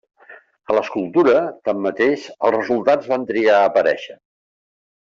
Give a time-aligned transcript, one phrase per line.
[0.71, 1.35] A l'escultura,
[1.69, 4.21] tanmateix, els resultats van trigar a aparèixer.